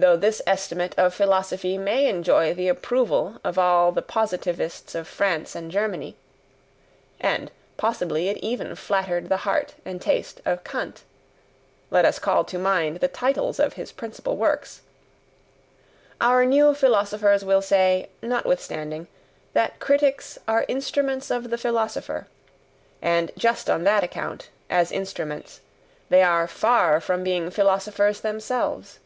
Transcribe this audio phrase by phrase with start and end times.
[0.00, 5.54] Though this estimate of philosophy may enjoy the approval of all the Positivists of France
[5.54, 6.16] and Germany
[7.20, 11.02] (and possibly it even flattered the heart and taste of KANT:
[11.90, 14.80] let us call to mind the titles of his principal works),
[16.18, 19.06] our new philosophers will say, notwithstanding,
[19.52, 22.26] that critics are instruments of the philosopher,
[23.02, 25.60] and just on that account, as instruments,
[26.08, 28.98] they are far from being philosophers themselves!